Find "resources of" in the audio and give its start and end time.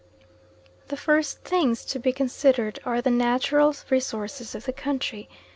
3.91-4.65